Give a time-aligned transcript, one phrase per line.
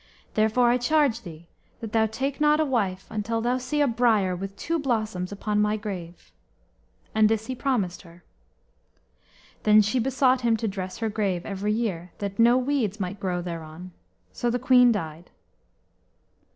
[0.33, 1.45] Therefore I charge thee
[1.79, 5.61] that thou take not a wife until thou see a briar with two blossoms upon
[5.61, 6.31] my grave."
[7.13, 8.23] And this he promised her.
[9.61, 13.43] Then she besought him to dress her grave every year, that no weeds might grow
[13.43, 13.91] thereon.
[14.33, 15.29] So the queen died.